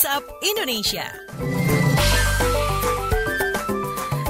WhatsApp 0.00 0.32
Indonesia. 0.40 1.12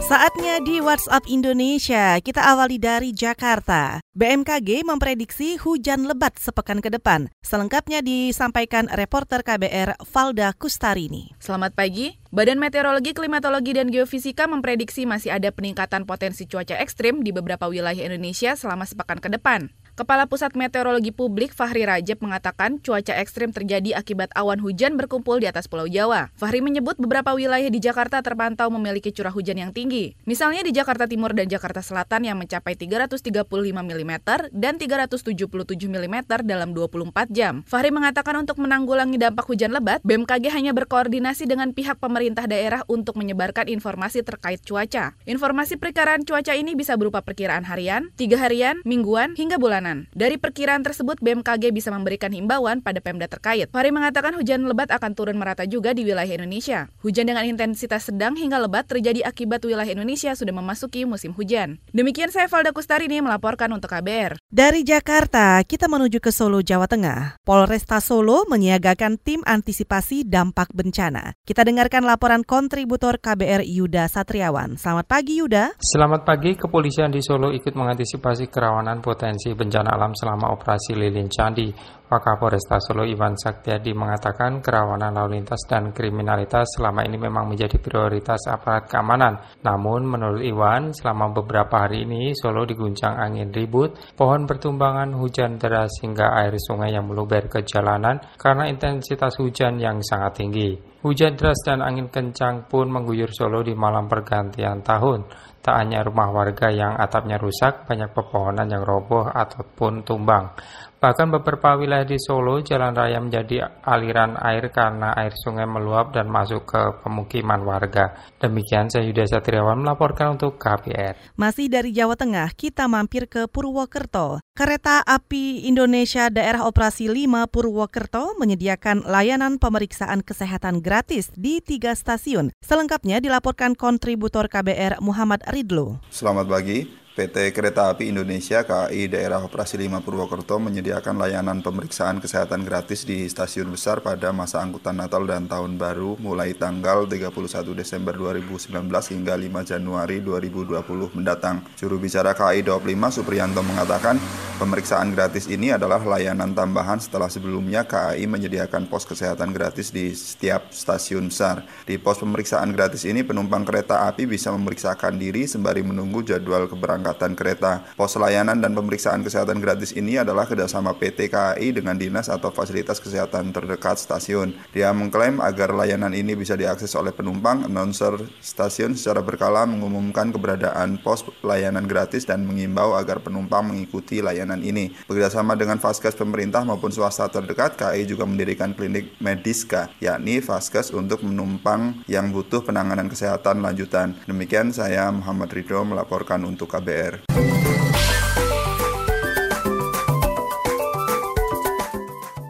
Saatnya 0.02 0.58
di 0.66 0.82
WhatsApp 0.82 1.30
Indonesia, 1.30 2.18
kita 2.18 2.42
awali 2.42 2.82
dari 2.82 3.14
Jakarta. 3.14 4.02
BMKG 4.10 4.82
memprediksi 4.82 5.54
hujan 5.62 6.10
lebat 6.10 6.34
sepekan 6.42 6.82
ke 6.82 6.90
depan. 6.90 7.30
Selengkapnya 7.46 8.02
disampaikan 8.02 8.90
reporter 8.90 9.46
KBR 9.46 9.94
Valda 10.10 10.50
Kustarini. 10.58 11.38
Selamat 11.38 11.78
pagi. 11.78 12.18
Badan 12.34 12.58
Meteorologi, 12.58 13.14
Klimatologi, 13.14 13.70
dan 13.70 13.94
Geofisika 13.94 14.50
memprediksi 14.50 15.06
masih 15.06 15.38
ada 15.38 15.54
peningkatan 15.54 16.02
potensi 16.02 16.50
cuaca 16.50 16.82
ekstrim 16.82 17.22
di 17.22 17.30
beberapa 17.30 17.70
wilayah 17.70 18.02
Indonesia 18.02 18.58
selama 18.58 18.90
sepekan 18.90 19.22
ke 19.22 19.30
depan. 19.30 19.70
Kepala 20.00 20.24
Pusat 20.24 20.56
Meteorologi 20.56 21.12
Publik 21.12 21.52
Fahri 21.52 21.84
Rajab 21.84 22.24
mengatakan 22.24 22.80
cuaca 22.80 23.20
ekstrim 23.20 23.52
terjadi 23.52 23.92
akibat 23.92 24.32
awan 24.32 24.56
hujan 24.56 24.96
berkumpul 24.96 25.36
di 25.36 25.44
atas 25.44 25.68
Pulau 25.68 25.84
Jawa. 25.84 26.32
Fahri 26.40 26.64
menyebut 26.64 26.96
beberapa 26.96 27.36
wilayah 27.36 27.68
di 27.68 27.84
Jakarta 27.84 28.24
terpantau 28.24 28.72
memiliki 28.72 29.12
curah 29.12 29.28
hujan 29.28 29.60
yang 29.60 29.76
tinggi. 29.76 30.16
Misalnya 30.24 30.64
di 30.64 30.72
Jakarta 30.72 31.04
Timur 31.04 31.36
dan 31.36 31.52
Jakarta 31.52 31.84
Selatan 31.84 32.24
yang 32.24 32.40
mencapai 32.40 32.80
335 32.80 33.44
mm 33.76 34.12
dan 34.56 34.80
377 34.80 35.20
mm 35.68 36.16
dalam 36.48 36.72
24 36.72 37.28
jam. 37.28 37.60
Fahri 37.68 37.92
mengatakan 37.92 38.40
untuk 38.40 38.56
menanggulangi 38.56 39.20
dampak 39.20 39.52
hujan 39.52 39.68
lebat, 39.68 40.00
BMKG 40.00 40.48
hanya 40.48 40.72
berkoordinasi 40.72 41.44
dengan 41.44 41.76
pihak 41.76 42.00
pemerintah 42.00 42.48
daerah 42.48 42.88
untuk 42.88 43.20
menyebarkan 43.20 43.68
informasi 43.68 44.24
terkait 44.24 44.64
cuaca. 44.64 45.12
Informasi 45.28 45.76
perkiraan 45.76 46.24
cuaca 46.24 46.56
ini 46.56 46.72
bisa 46.72 46.96
berupa 46.96 47.20
perkiraan 47.20 47.68
harian, 47.68 48.08
tiga 48.16 48.40
harian, 48.40 48.80
mingguan, 48.88 49.36
hingga 49.36 49.60
bulanan. 49.60 49.89
Dari 50.14 50.36
perkiraan 50.38 50.86
tersebut, 50.86 51.18
BMKG 51.18 51.74
bisa 51.74 51.90
memberikan 51.90 52.30
himbauan 52.30 52.84
pada 52.84 53.02
Pemda 53.02 53.26
terkait. 53.26 53.66
Fahri 53.72 53.90
mengatakan 53.90 54.36
hujan 54.38 54.62
lebat 54.68 54.92
akan 54.94 55.16
turun 55.18 55.34
merata 55.34 55.66
juga 55.66 55.90
di 55.90 56.06
wilayah 56.06 56.30
Indonesia. 56.30 56.86
Hujan 57.02 57.26
dengan 57.26 57.42
intensitas 57.42 58.06
sedang 58.06 58.38
hingga 58.38 58.62
lebat 58.62 58.86
terjadi 58.86 59.26
akibat 59.26 59.66
wilayah 59.66 59.90
Indonesia 59.90 60.30
sudah 60.38 60.54
memasuki 60.54 61.02
musim 61.02 61.34
hujan. 61.34 61.82
Demikian 61.90 62.30
saya 62.30 62.46
Valda 62.46 62.70
Kustari 62.70 63.10
ini 63.10 63.18
melaporkan 63.18 63.72
untuk 63.74 63.90
KBR. 63.90 64.38
Dari 64.46 64.86
Jakarta, 64.86 65.58
kita 65.66 65.90
menuju 65.90 66.22
ke 66.22 66.30
Solo, 66.30 66.62
Jawa 66.62 66.86
Tengah. 66.86 67.42
Polresta 67.42 67.98
Solo 67.98 68.46
menyiagakan 68.46 69.18
tim 69.18 69.42
antisipasi 69.42 70.22
dampak 70.22 70.70
bencana. 70.70 71.34
Kita 71.42 71.66
dengarkan 71.66 72.06
laporan 72.06 72.46
kontributor 72.46 73.18
KBR 73.18 73.66
Yuda 73.66 74.06
Satriawan. 74.06 74.78
Selamat 74.78 75.10
pagi 75.10 75.42
Yuda. 75.42 75.74
Selamat 75.82 76.22
pagi, 76.22 76.54
kepolisian 76.54 77.10
di 77.10 77.18
Solo 77.24 77.50
ikut 77.50 77.74
mengantisipasi 77.74 78.46
kerawanan 78.52 79.02
potensi 79.02 79.50
bencana 79.50 79.69
bencana 79.70 79.94
alam 79.94 80.10
selama 80.18 80.50
operasi 80.50 80.98
lilin 80.98 81.30
candi. 81.30 81.70
Wakapolresta 82.10 82.82
Solo 82.82 83.06
Iwan 83.06 83.38
Saktiadi 83.38 83.94
mengatakan 83.94 84.58
kerawanan 84.58 85.14
lalu 85.14 85.38
lintas 85.38 85.62
dan 85.70 85.94
kriminalitas 85.94 86.74
selama 86.74 87.06
ini 87.06 87.14
memang 87.14 87.46
menjadi 87.46 87.78
prioritas 87.78 88.50
aparat 88.50 88.90
keamanan. 88.90 89.38
Namun 89.62 90.10
menurut 90.10 90.42
Iwan, 90.42 90.90
selama 90.90 91.30
beberapa 91.30 91.86
hari 91.86 92.02
ini 92.02 92.34
Solo 92.34 92.66
diguncang 92.66 93.14
angin 93.14 93.54
ribut, 93.54 93.94
pohon 94.18 94.42
bertumbangan 94.42 95.14
hujan 95.14 95.54
deras 95.54 96.02
hingga 96.02 96.34
air 96.34 96.58
sungai 96.58 96.90
yang 96.90 97.06
meluber 97.06 97.46
ke 97.46 97.62
jalanan 97.62 98.18
karena 98.34 98.66
intensitas 98.66 99.38
hujan 99.38 99.78
yang 99.78 100.02
sangat 100.02 100.42
tinggi. 100.42 100.74
Hujan 101.06 101.38
deras 101.38 101.62
dan 101.62 101.78
angin 101.78 102.10
kencang 102.10 102.66
pun 102.66 102.90
mengguyur 102.90 103.30
Solo 103.30 103.62
di 103.62 103.72
malam 103.78 104.10
pergantian 104.10 104.82
tahun. 104.82 105.30
Tak 105.60 105.76
hanya 105.76 106.00
rumah 106.00 106.32
warga 106.32 106.72
yang 106.72 106.96
atapnya 106.96 107.36
rusak, 107.36 107.84
banyak 107.84 108.16
pepohonan 108.16 108.68
yang 108.72 108.80
roboh 108.80 109.28
ataupun 109.28 110.08
tumbang. 110.08 110.56
Bahkan 111.00 111.32
beberapa 111.32 111.80
wilayah 111.80 112.04
di 112.04 112.20
Solo, 112.20 112.60
jalan 112.60 112.92
raya 112.92 113.16
menjadi 113.24 113.80
aliran 113.88 114.36
air 114.36 114.68
karena 114.68 115.16
air 115.16 115.32
sungai 115.32 115.64
meluap 115.64 116.12
dan 116.12 116.28
masuk 116.28 116.68
ke 116.68 117.00
pemukiman 117.00 117.56
warga. 117.64 118.12
Demikian 118.36 118.92
saya 118.92 119.08
Yuda 119.08 119.24
Satriawan 119.24 119.80
melaporkan 119.80 120.36
untuk 120.36 120.60
KPR. 120.60 121.16
Masih 121.40 121.72
dari 121.72 121.96
Jawa 121.96 122.20
Tengah, 122.20 122.52
kita 122.52 122.84
mampir 122.84 123.32
ke 123.32 123.48
Purwokerto. 123.48 124.44
Kereta 124.52 125.00
Api 125.00 125.64
Indonesia 125.64 126.28
Daerah 126.28 126.68
Operasi 126.68 127.08
5 127.08 127.48
Purwokerto 127.48 128.36
menyediakan 128.36 129.08
layanan 129.08 129.56
pemeriksaan 129.56 130.20
kesehatan 130.20 130.84
gratis 130.84 131.32
di 131.32 131.64
tiga 131.64 131.96
stasiun. 131.96 132.52
Selengkapnya 132.60 133.24
dilaporkan 133.24 133.72
kontributor 133.72 134.52
KBR 134.52 135.00
Muhammad 135.00 135.40
Ridlo. 135.50 135.98
Selamat 136.14 136.46
pagi. 136.46 137.00
PT 137.10 137.50
Kereta 137.50 137.90
Api 137.90 138.06
Indonesia 138.06 138.62
KAI 138.62 139.10
Daerah 139.10 139.42
Operasi 139.42 139.76
5 139.76 139.98
Purwokerto 140.00 140.62
menyediakan 140.62 141.18
layanan 141.18 141.58
pemeriksaan 141.58 142.22
kesehatan 142.22 142.62
gratis 142.62 143.02
di 143.02 143.26
stasiun 143.26 143.66
besar 143.66 143.98
pada 143.98 144.30
masa 144.30 144.62
angkutan 144.62 144.94
Natal 144.94 145.26
dan 145.26 145.50
Tahun 145.50 145.74
Baru 145.74 146.14
mulai 146.22 146.54
tanggal 146.54 147.10
31 147.10 147.34
Desember 147.74 148.14
2019 148.14 148.70
hingga 149.10 149.34
5 149.34 149.70
Januari 149.74 150.22
2020 150.22 151.18
mendatang. 151.18 151.66
Juru 151.74 151.98
bicara 151.98 152.30
KAI 152.30 152.62
25 152.62 153.18
Supriyanto 153.20 153.60
mengatakan 153.66 154.22
pemeriksaan 154.60 155.16
gratis 155.16 155.48
ini 155.48 155.72
adalah 155.72 156.04
layanan 156.04 156.52
tambahan 156.52 157.00
setelah 157.00 157.32
sebelumnya 157.32 157.88
KAI 157.88 158.28
menyediakan 158.28 158.92
pos 158.92 159.08
kesehatan 159.08 159.56
gratis 159.56 159.88
di 159.88 160.12
setiap 160.12 160.68
stasiun 160.68 161.32
besar. 161.32 161.64
Di 161.88 161.96
pos 161.96 162.20
pemeriksaan 162.20 162.76
gratis 162.76 163.08
ini 163.08 163.24
penumpang 163.24 163.64
kereta 163.64 164.04
api 164.04 164.28
bisa 164.28 164.52
memeriksakan 164.52 165.16
diri 165.16 165.48
sembari 165.48 165.80
menunggu 165.80 166.20
jadwal 166.26 166.66
keberangkatan 166.66 166.90
keberangkatan 166.90 167.38
kereta. 167.38 167.72
Pos 167.94 168.18
layanan 168.18 168.58
dan 168.58 168.74
pemeriksaan 168.74 169.22
kesehatan 169.22 169.62
gratis 169.62 169.94
ini 169.94 170.18
adalah 170.18 170.42
kerjasama 170.42 170.98
PT 170.98 171.30
KAI 171.30 171.70
dengan 171.70 171.94
dinas 171.94 172.26
atau 172.26 172.50
fasilitas 172.50 172.98
kesehatan 172.98 173.54
terdekat 173.54 173.94
stasiun. 174.02 174.58
Dia 174.74 174.90
mengklaim 174.90 175.38
agar 175.38 175.70
layanan 175.70 176.10
ini 176.10 176.34
bisa 176.34 176.58
diakses 176.58 176.98
oleh 176.98 177.14
penumpang, 177.14 177.70
announcer 177.70 178.18
stasiun 178.42 178.98
secara 178.98 179.22
berkala 179.22 179.70
mengumumkan 179.70 180.34
keberadaan 180.34 180.98
pos 180.98 181.22
layanan 181.46 181.86
gratis 181.86 182.26
dan 182.26 182.42
mengimbau 182.42 182.98
agar 182.98 183.22
penumpang 183.22 183.70
mengikuti 183.70 184.18
layanan 184.18 184.49
ini. 184.58 184.90
Bekerjasama 185.06 185.54
dengan 185.54 185.78
Faskes 185.78 186.18
pemerintah 186.18 186.66
maupun 186.66 186.90
swasta 186.90 187.30
terdekat, 187.30 187.78
KAI 187.78 188.10
juga 188.10 188.26
mendirikan 188.26 188.74
klinik 188.74 189.14
Mediska, 189.22 189.94
yakni 190.02 190.42
Faskes 190.42 190.90
untuk 190.90 191.22
penumpang 191.22 192.02
yang 192.10 192.34
butuh 192.34 192.66
penanganan 192.66 193.06
kesehatan 193.06 193.62
lanjutan. 193.62 194.18
Demikian 194.26 194.74
saya 194.74 195.06
Muhammad 195.14 195.54
Ridho 195.54 195.86
melaporkan 195.86 196.42
untuk 196.42 196.66
KB 196.66 196.80
KBR. 196.80 197.14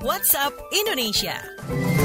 WhatsApp 0.01 0.55
Indonesia. 0.73 2.00